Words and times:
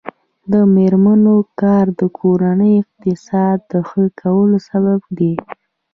د 0.51 0.53
میرمنو 0.75 1.35
کار 1.61 1.85
د 1.99 2.01
کورنۍ 2.19 2.73
اقتصاد 2.83 3.61
ښه 3.87 4.03
کولو 4.21 4.57
سبب 4.69 4.99
دی. 5.17 5.33